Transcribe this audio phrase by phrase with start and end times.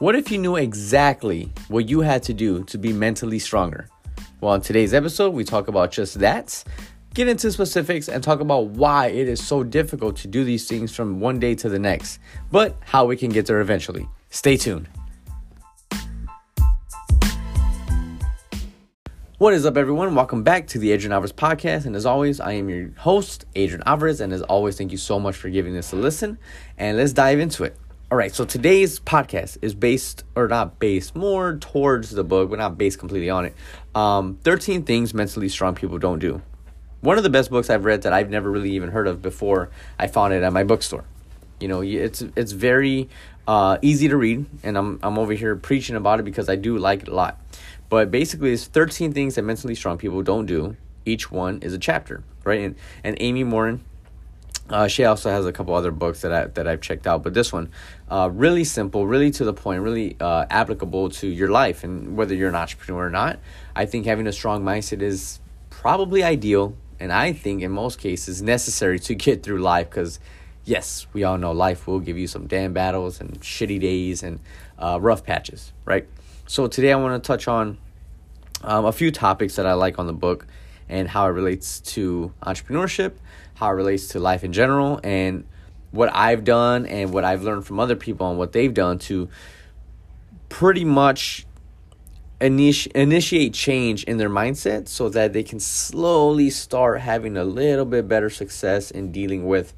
[0.00, 3.88] What if you knew exactly what you had to do to be mentally stronger?
[4.40, 6.64] Well, in today's episode, we talk about just that,
[7.14, 10.92] get into specifics, and talk about why it is so difficult to do these things
[10.92, 12.18] from one day to the next,
[12.50, 14.08] but how we can get there eventually.
[14.30, 14.88] Stay tuned.
[19.38, 20.16] What is up, everyone?
[20.16, 21.86] Welcome back to the Adrian Alvarez podcast.
[21.86, 24.20] And as always, I am your host, Adrian Alvarez.
[24.20, 26.36] And as always, thank you so much for giving this a listen.
[26.78, 27.76] And let's dive into it.
[28.10, 32.58] All right, so today's podcast is based, or not based, more towards the book, but
[32.58, 33.54] not based completely on it.
[33.94, 36.42] Um, 13 Things Mentally Strong People Don't Do.
[37.00, 39.70] One of the best books I've read that I've never really even heard of before
[39.98, 41.04] I found it at my bookstore.
[41.58, 43.08] You know, it's it's very
[43.48, 46.76] uh, easy to read, and I'm, I'm over here preaching about it because I do
[46.76, 47.40] like it a lot.
[47.88, 50.76] But basically, it's 13 things that mentally strong people don't do.
[51.06, 52.60] Each one is a chapter, right?
[52.60, 53.82] And, and Amy Morin,
[54.70, 57.34] uh, she also has a couple other books that I that I've checked out, but
[57.34, 57.70] this one,
[58.10, 62.34] uh, really simple, really to the point, really uh, applicable to your life and whether
[62.34, 63.38] you're an entrepreneur or not.
[63.76, 68.40] I think having a strong mindset is probably ideal, and I think in most cases
[68.40, 69.90] necessary to get through life.
[69.90, 70.18] Because
[70.64, 74.40] yes, we all know life will give you some damn battles and shitty days and
[74.78, 76.08] uh, rough patches, right?
[76.46, 77.76] So today I want to touch on
[78.62, 80.46] um, a few topics that I like on the book
[80.88, 83.12] and how it relates to entrepreneurship
[83.54, 85.44] how it relates to life in general, and
[85.90, 89.28] what I've done and what I've learned from other people and what they've done to
[90.48, 91.46] pretty much
[92.40, 97.84] initi- initiate change in their mindset so that they can slowly start having a little
[97.84, 99.72] bit better success in dealing with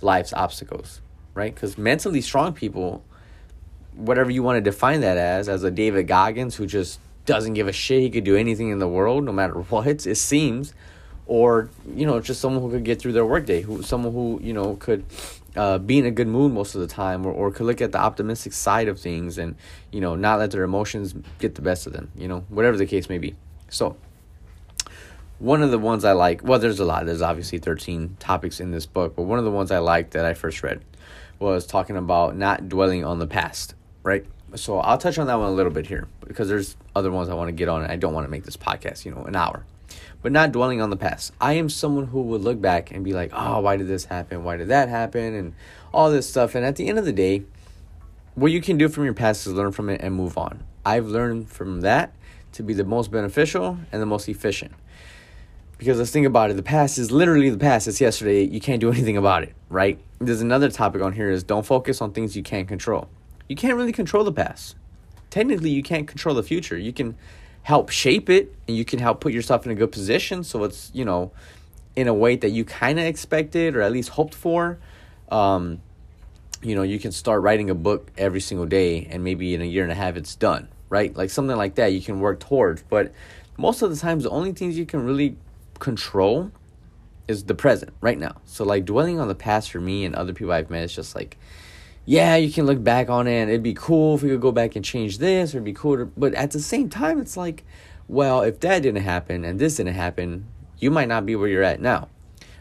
[0.00, 1.00] life's obstacles,
[1.34, 1.54] right?
[1.54, 3.04] Because mentally strong people,
[3.94, 6.98] whatever you want to define that as, as a David Goggins who just
[7.30, 10.16] doesn't give a shit, he could do anything in the world no matter what, it
[10.16, 10.74] seems
[11.30, 14.52] or you know just someone who could get through their workday who someone who you
[14.52, 15.04] know could
[15.54, 17.92] uh, be in a good mood most of the time or, or could look at
[17.92, 19.54] the optimistic side of things and
[19.92, 22.86] you know not let their emotions get the best of them you know whatever the
[22.86, 23.36] case may be.
[23.68, 23.96] So
[25.38, 28.72] one of the ones i like well there's a lot there's obviously 13 topics in
[28.72, 30.82] this book but one of the ones i liked that i first read
[31.38, 35.48] was talking about not dwelling on the past right so i'll touch on that one
[35.48, 37.96] a little bit here because there's other ones i want to get on and i
[37.96, 39.64] don't want to make this podcast you know an hour
[40.22, 41.32] but not dwelling on the past.
[41.40, 44.44] I am someone who would look back and be like, oh, why did this happen?
[44.44, 45.34] Why did that happen?
[45.34, 45.54] And
[45.92, 46.54] all this stuff.
[46.54, 47.44] And at the end of the day,
[48.34, 50.62] what you can do from your past is learn from it and move on.
[50.84, 52.14] I've learned from that
[52.52, 54.72] to be the most beneficial and the most efficient.
[55.78, 57.88] Because let's think about it, the past is literally the past.
[57.88, 58.44] It's yesterday.
[58.44, 59.98] You can't do anything about it, right?
[60.18, 63.08] There's another topic on here is don't focus on things you can't control.
[63.50, 64.76] You can't really control the past.
[65.28, 66.78] Technically, you can't control the future.
[66.78, 67.16] You can
[67.62, 70.90] help shape it and you can help put yourself in a good position so it's
[70.94, 71.30] you know
[71.96, 74.78] in a way that you kind of expected or at least hoped for
[75.30, 75.80] um,
[76.62, 79.64] you know you can start writing a book every single day and maybe in a
[79.64, 82.82] year and a half it's done right like something like that you can work towards
[82.84, 83.12] but
[83.58, 85.36] most of the times the only things you can really
[85.78, 86.50] control
[87.28, 90.32] is the present right now so like dwelling on the past for me and other
[90.32, 91.36] people i've met is just like
[92.10, 94.50] yeah, you can look back on it and it'd be cool if we could go
[94.50, 95.96] back and change this or it'd be cool.
[95.96, 97.64] To, but at the same time, it's like,
[98.08, 100.48] well, if that didn't happen and this didn't happen,
[100.80, 102.08] you might not be where you're at now.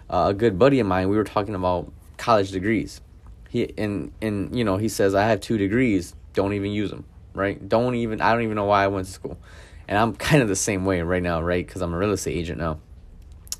[0.07, 3.01] Uh, a good buddy of mine, we were talking about college degrees.
[3.49, 7.05] He and and you know he says I have two degrees, don't even use them,
[7.33, 7.67] right?
[7.67, 9.39] Don't even I don't even know why I went to school,
[9.87, 11.65] and I'm kind of the same way right now, right?
[11.65, 12.81] Because I'm a real estate agent now,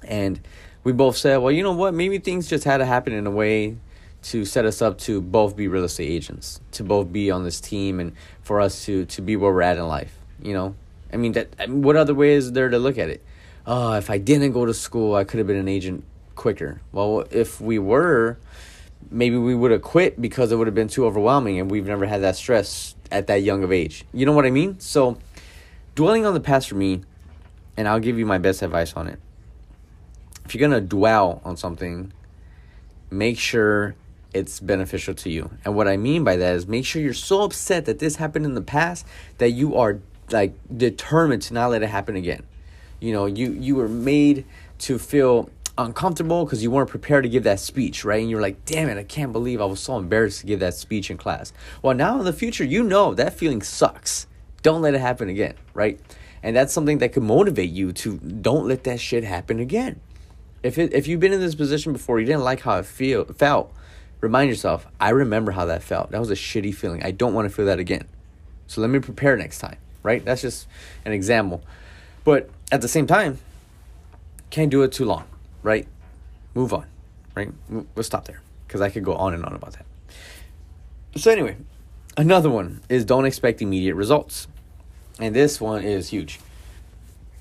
[0.04, 0.40] and
[0.84, 1.96] we both said, well, you know what?
[1.96, 3.78] Maybe things just had to happen in a way
[4.22, 7.62] to set us up to both be real estate agents, to both be on this
[7.62, 10.16] team, and for us to to be where we're at in life.
[10.42, 10.76] You know,
[11.12, 13.24] I mean, that I mean, what other way is there to look at it?
[13.66, 16.04] Oh, if I didn't go to school, I could have been an agent
[16.36, 16.82] quicker.
[16.92, 18.38] Well, if we were,
[19.12, 22.06] maybe we would have quit because it would have been too overwhelming, and we've never
[22.06, 24.06] had that stress at that young of age.
[24.14, 24.80] You know what I mean?
[24.80, 25.18] So,
[25.96, 27.02] dwelling on the past for me,
[27.78, 29.20] and I'll give you my best advice on it.
[30.46, 32.12] If you're gonna dwell on something,
[33.12, 33.96] make sure
[34.34, 35.52] it's beneficial to you.
[35.66, 38.46] And what I mean by that is make sure you're so upset that this happened
[38.46, 39.06] in the past
[39.38, 40.00] that you are
[40.32, 42.44] like determined to not let it happen again.
[43.00, 44.46] You know, you you were made
[44.80, 48.22] to feel uncomfortable because you weren't prepared to give that speech, right?
[48.22, 50.74] And you're like, damn it, I can't believe I was so embarrassed to give that
[50.74, 51.54] speech in class.
[51.82, 54.28] Well, now in the future, you know that feeling sucks.
[54.62, 56.00] Don't let it happen again, right?
[56.44, 60.02] And that's something that could motivate you to don't let that shit happen again.
[60.62, 63.26] If it, if you've been in this position before, you didn't like how it feel
[63.26, 63.74] felt,
[64.22, 66.12] remind yourself, I remember how that felt.
[66.12, 67.04] That was a shitty feeling.
[67.04, 68.08] I don't want to feel that again.
[68.68, 70.24] So let me prepare next time, right?
[70.24, 70.68] That's just
[71.06, 71.64] an example.
[72.24, 73.40] But at the same time,
[74.50, 75.26] can't do it too long,
[75.64, 75.88] right?
[76.54, 76.86] Move on,
[77.36, 77.52] right?
[77.70, 79.86] We'll stop there because I could go on and on about that.
[81.16, 81.58] So anyway,
[82.20, 84.50] Another one is don't expect immediate results.
[85.20, 86.42] And this one is huge.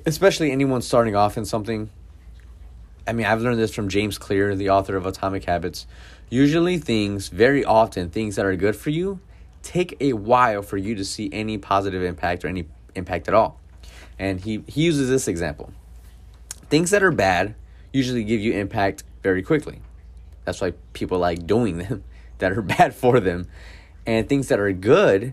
[0.06, 1.90] Especially anyone starting off in something.
[3.08, 5.86] I mean, I've learned this from James Clear, the author of Atomic Habits.
[6.28, 9.18] Usually, things, very often, things that are good for you,
[9.62, 13.58] take a while for you to see any positive impact or any impact at all.
[14.18, 15.72] And he, he uses this example
[16.68, 17.54] things that are bad
[17.94, 19.80] usually give you impact very quickly.
[20.44, 22.04] That's why people like doing them
[22.38, 23.48] that are bad for them.
[24.04, 25.32] And things that are good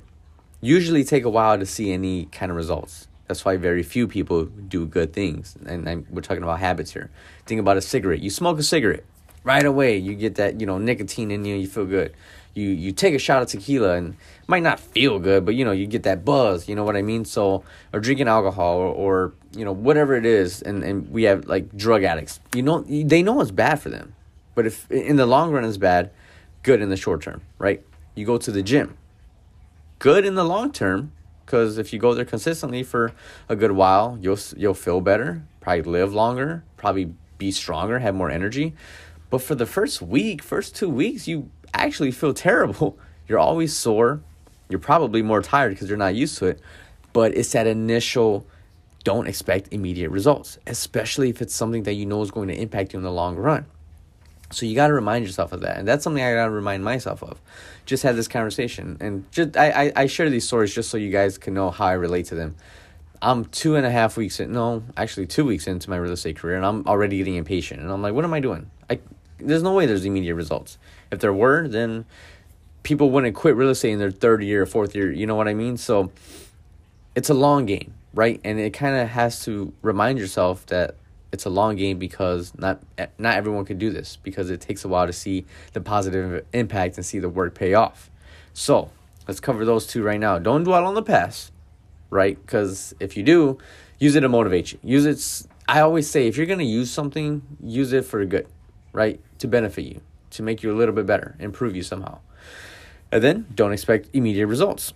[0.61, 3.09] usually take a while to see any kind of results.
[3.27, 5.55] That's why very few people do good things.
[5.65, 7.09] And I'm, we're talking about habits here.
[7.45, 8.21] Think about a cigarette.
[8.21, 9.03] You smoke a cigarette,
[9.43, 12.13] right away you get that, you know, nicotine in you, you feel good.
[12.53, 14.15] You you take a shot of tequila and
[14.47, 17.01] might not feel good, but you know, you get that buzz, you know what I
[17.01, 17.25] mean?
[17.25, 21.47] So or drinking alcohol or, or you know, whatever it is, and, and we have
[21.47, 22.39] like drug addicts.
[22.53, 24.15] You know they know it's bad for them.
[24.55, 26.11] But if in the long run it's bad,
[26.63, 27.83] good in the short term, right?
[28.15, 28.97] You go to the gym.
[29.99, 31.11] Good in the long term,
[31.45, 33.13] because if you go there consistently for
[33.47, 38.31] a good while, you'll you'll feel better, probably live longer, probably be stronger, have more
[38.31, 38.73] energy.
[39.29, 42.97] But for the first week, first two weeks, you actually feel terrible.
[43.27, 44.21] You're always sore.
[44.69, 46.59] You're probably more tired because you're not used to it.
[47.13, 48.45] But it's that initial
[49.03, 52.93] don't expect immediate results, especially if it's something that you know is going to impact
[52.93, 53.65] you in the long run.
[54.55, 56.83] So you got to remind yourself of that, and that's something I got to remind
[56.83, 57.41] myself of.
[57.85, 61.11] Just had this conversation, and just I, I I share these stories just so you
[61.11, 62.55] guys can know how I relate to them.
[63.21, 66.37] I'm two and a half weeks in, no, actually two weeks into my real estate
[66.37, 68.71] career, and I'm already getting impatient, and I'm like, what am I doing?
[68.89, 68.99] I
[69.39, 70.77] there's no way there's immediate results.
[71.11, 72.05] If there were, then
[72.83, 75.11] people wouldn't quit real estate in their third year or fourth year.
[75.11, 75.75] You know what I mean?
[75.75, 76.11] So
[77.13, 78.39] it's a long game, right?
[78.45, 80.95] And it kind of has to remind yourself that
[81.35, 82.81] it's a long game because not
[83.19, 86.95] not everyone can do this because it takes a while to see the positive impact
[86.97, 88.09] and see the work pay off.
[88.53, 88.89] So
[89.27, 90.39] let's cover those two right now.
[90.39, 91.51] Don't dwell on the past,
[92.09, 92.41] right?
[92.43, 93.57] Because if you do,
[93.99, 94.79] use it to motivate you.
[94.81, 95.47] Use it.
[95.67, 98.47] I always say if you're gonna use something, use it for good,
[98.93, 99.19] right?
[99.39, 100.01] To benefit you,
[100.31, 102.19] to make you a little bit better, improve you somehow.
[103.11, 104.93] And then don't expect immediate results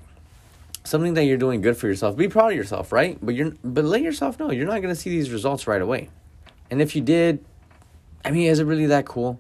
[0.86, 3.84] something that you're doing good for yourself be proud of yourself right but you're but
[3.84, 6.10] let yourself know you're not to see these results right away
[6.70, 7.44] and if you did,
[8.24, 9.40] I mean, is it really that cool?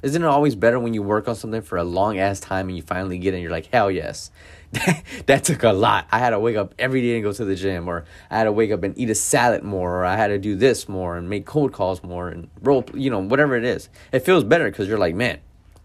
[0.00, 2.76] Isn't it always better when you work on something for a long ass time and
[2.76, 4.30] you finally get it and you're like, hell yes.
[5.26, 6.06] that took a lot.
[6.12, 8.44] I had to wake up every day and go to the gym, or I had
[8.44, 11.16] to wake up and eat a salad more, or I had to do this more
[11.16, 13.88] and make cold calls more and roll, you know, whatever it is.
[14.12, 15.40] It feels better because you're like, man,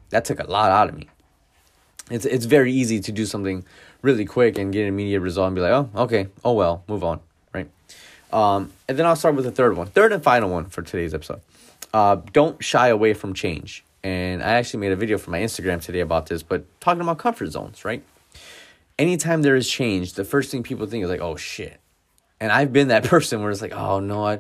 [0.10, 1.07] that took a lot out of me.
[2.12, 3.63] It's it's very easy to do something
[4.01, 7.04] really quick and get an immediate result and be like, oh, okay, oh well, move
[7.04, 7.22] on.
[8.33, 11.13] Um, and then I'll start with the third one, third and final one for today's
[11.13, 11.39] episode.
[11.94, 13.85] Uh, don't shy away from change.
[14.03, 17.19] And I actually made a video for my Instagram today about this, but talking about
[17.19, 18.03] comfort zones, right?
[18.97, 21.80] Anytime there is change, the first thing people think is like, oh shit.
[22.39, 24.39] And I've been that person where it's like, oh no, I,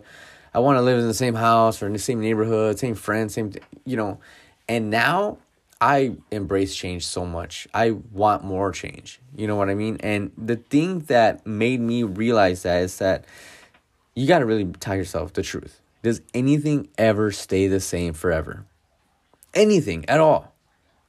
[0.55, 3.35] I want to live in the same house or in the same neighborhood, same friends,
[3.35, 3.53] same,
[3.85, 4.19] you know.
[4.67, 5.37] And now
[5.79, 7.67] I embrace change so much.
[7.75, 9.19] I want more change.
[9.35, 9.97] You know what I mean?
[9.99, 13.25] And the thing that made me realize that is that
[14.15, 15.81] you got to really tell yourself the truth.
[16.01, 18.65] Does anything ever stay the same forever?
[19.53, 20.53] Anything at all.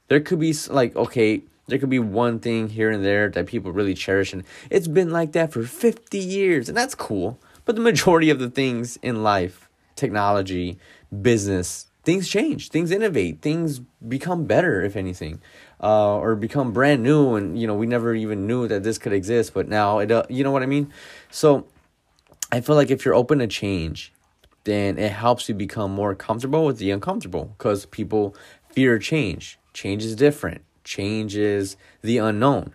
[0.07, 3.71] There could be like okay, there could be one thing here and there that people
[3.71, 7.39] really cherish and it's been like that for 50 years and that's cool.
[7.65, 10.77] But the majority of the things in life, technology,
[11.21, 15.41] business, things change, things innovate, things become better if anything.
[15.81, 19.11] Uh, or become brand new and you know we never even knew that this could
[19.11, 20.91] exist but now it uh, you know what i mean
[21.29, 21.67] so
[22.55, 24.13] I feel like if you're open to change,
[24.63, 28.33] then it helps you become more comfortable with the uncomfortable because people
[28.69, 29.59] fear change.
[29.73, 32.73] Change is different, change is the unknown.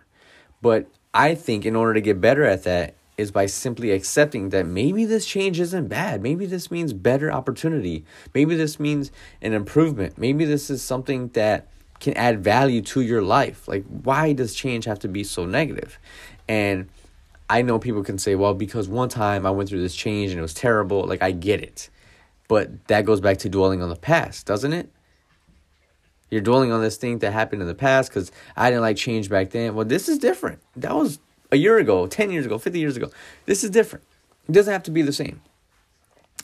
[0.61, 0.85] But
[1.15, 5.03] I think in order to get better at that is by simply accepting that maybe
[5.03, 6.21] this change isn't bad.
[6.21, 8.05] Maybe this means better opportunity.
[8.35, 9.11] Maybe this means
[9.41, 10.15] an improvement.
[10.15, 11.67] Maybe this is something that
[11.99, 13.67] can add value to your life.
[13.67, 15.97] Like, why does change have to be so negative?
[16.47, 16.87] And
[17.51, 20.39] I know people can say, well, because one time I went through this change and
[20.39, 21.03] it was terrible.
[21.03, 21.89] Like, I get it.
[22.47, 24.89] But that goes back to dwelling on the past, doesn't it?
[26.29, 29.29] You're dwelling on this thing that happened in the past because I didn't like change
[29.29, 29.75] back then.
[29.75, 30.61] Well, this is different.
[30.77, 31.19] That was
[31.51, 33.11] a year ago, 10 years ago, 50 years ago.
[33.45, 34.05] This is different.
[34.47, 35.41] It doesn't have to be the same.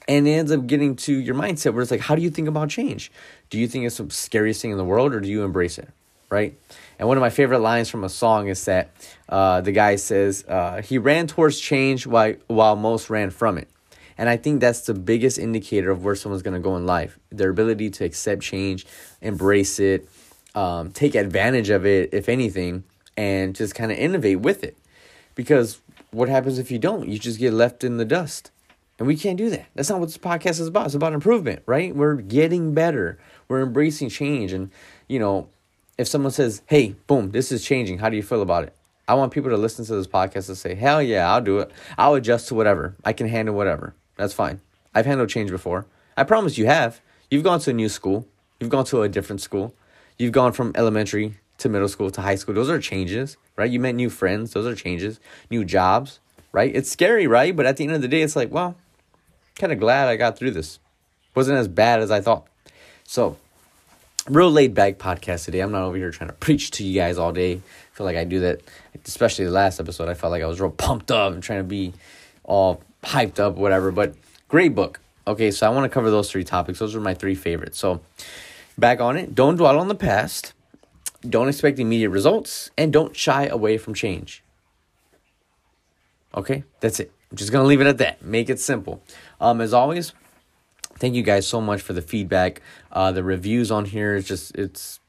[0.10, 2.50] And it ends up getting to your mindset where it's like, how do you think
[2.50, 3.14] about change?
[3.50, 5.88] Do you think it's the scariest thing in the world or do you embrace it?
[6.30, 6.58] Right?
[7.00, 8.90] And one of my favorite lines from a song is that
[9.30, 13.70] uh, the guy says, uh, he ran towards change while, while most ran from it.
[14.18, 17.20] And I think that's the biggest indicator of where someone's going to go in life
[17.30, 18.86] their ability to accept change,
[19.22, 20.10] embrace it,
[20.56, 22.84] um, take advantage of it, if anything,
[23.16, 24.76] and just kind of innovate with it.
[25.36, 25.80] Because
[26.12, 27.08] what happens if you don't?
[27.08, 28.50] You just get left in the dust.
[28.98, 29.68] And we can't do that.
[29.76, 30.88] That's not what this podcast is about.
[30.88, 31.96] It's about improvement, right?
[31.96, 33.20] We're getting better.
[33.48, 34.52] We're embracing change.
[34.52, 34.72] And,
[35.08, 35.50] you know,
[35.98, 38.74] if someone says, hey, boom, this is changing, how do you feel about it?
[39.08, 41.72] I want people to listen to this podcast and say, hell yeah, I'll do it.
[41.98, 42.96] I'll adjust to whatever.
[43.06, 43.96] I can handle whatever.
[44.18, 44.60] That's fine.
[44.94, 45.86] I've handled change before.
[46.16, 47.02] I promise you have.
[47.30, 48.28] You've gone to a new school,
[48.60, 49.74] you've gone to a different school,
[50.18, 52.56] you've gone from elementary to middle school to high school.
[52.56, 53.70] Those are changes, right?
[53.70, 54.54] You met new friends.
[54.54, 55.20] Those are changes.
[55.50, 56.20] New jobs,
[56.52, 56.74] right?
[56.74, 57.56] It's scary, right?
[57.56, 58.76] But at the end of the day, it's like, well,
[59.56, 60.80] kind of glad I got through this.
[61.36, 62.48] Wasn't as bad as I thought.
[63.04, 63.38] So,
[64.30, 65.60] real laid back podcast today.
[65.60, 67.54] I'm not over here trying to preach to you guys all day.
[67.54, 68.62] I feel like I do that,
[69.06, 70.10] especially the last episode.
[70.10, 71.94] I felt like I was real pumped up and trying to be
[72.44, 73.92] all hyped up, whatever.
[73.92, 74.16] But
[74.48, 75.00] great book.
[75.26, 76.80] Okay, so I want to cover those three topics.
[76.80, 77.78] Those are my three favorites.
[77.78, 78.00] So,
[78.78, 79.36] back on it.
[79.36, 80.54] Don't dwell on the past.
[81.28, 84.44] Don't expect immediate results, and don't shy away from change.
[86.34, 87.12] Okay, that's it.
[87.30, 88.24] I'm just gonna leave it at that.
[88.24, 89.02] Make it simple.
[89.42, 90.14] Um, as always,
[91.00, 92.62] thank you guys so much for the feedback.
[92.92, 95.00] Uh, the reviews on here is just it's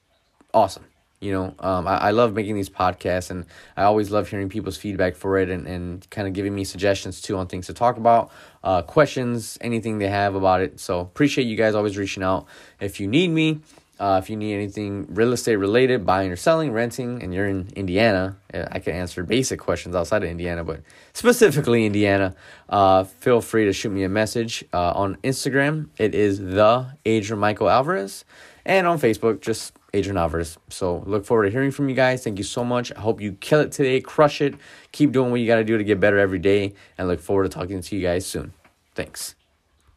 [0.54, 0.84] awesome.
[1.20, 3.44] You know, um, I, I love making these podcasts, and
[3.76, 7.20] I always love hearing people's feedback for it, and, and kind of giving me suggestions
[7.20, 8.30] too on things to talk about,
[8.62, 10.78] uh, questions, anything they have about it.
[10.78, 12.46] So appreciate you guys always reaching out.
[12.78, 13.60] If you need me,
[13.98, 17.68] uh, if you need anything real estate related, buying or selling, renting, and you're in
[17.74, 22.34] Indiana, uh, I can answer basic questions outside of Indiana, but specifically Indiana,
[22.68, 25.88] uh, feel free to shoot me a message uh, on Instagram.
[25.98, 28.24] It is the Adrian Michael Alvarez,
[28.64, 30.58] and on Facebook, just Adrian Alvarez.
[30.68, 32.22] So look forward to hearing from you guys.
[32.22, 32.92] Thank you so much.
[32.94, 34.54] I hope you kill it today, crush it,
[34.92, 37.44] keep doing what you got to do to get better every day, and look forward
[37.44, 38.52] to talking to you guys soon.
[38.94, 39.37] Thanks.